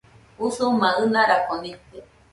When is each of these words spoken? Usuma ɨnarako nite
Usuma 0.45 0.87
ɨnarako 1.01 1.55
nite 1.61 1.97